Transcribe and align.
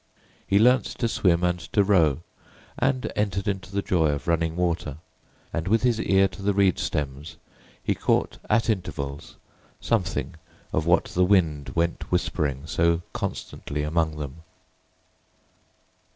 He 0.47 0.57
learnt 0.57 0.85
to 0.85 1.07
swim 1.07 1.43
and 1.43 1.59
to 1.73 1.83
row, 1.83 2.21
and 2.79 3.13
entered 3.15 3.47
into 3.47 3.71
the 3.71 3.83
joy 3.83 4.07
of 4.07 4.27
running 4.27 4.55
water; 4.55 4.97
and 5.53 5.67
with 5.67 5.83
his 5.83 6.01
ear 6.01 6.27
to 6.29 6.41
the 6.41 6.55
reed 6.55 6.79
stems 6.79 7.37
he 7.83 7.93
caught, 7.93 8.39
at 8.49 8.67
intervals, 8.67 9.35
something 9.79 10.37
of 10.73 10.87
what 10.87 11.05
the 11.05 11.23
wind 11.23 11.73
went 11.75 12.11
whispering 12.11 12.65
so 12.65 13.03
constantly 13.13 13.83
among 13.83 14.17
them. 14.17 14.37